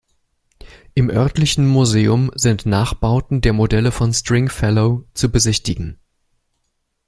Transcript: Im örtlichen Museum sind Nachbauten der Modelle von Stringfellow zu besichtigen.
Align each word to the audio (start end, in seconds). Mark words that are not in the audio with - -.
Im 0.95 1.11
örtlichen 1.11 1.67
Museum 1.67 2.31
sind 2.33 2.65
Nachbauten 2.65 3.41
der 3.41 3.53
Modelle 3.53 3.91
von 3.91 4.11
Stringfellow 4.15 5.05
zu 5.13 5.29
besichtigen. 5.31 5.99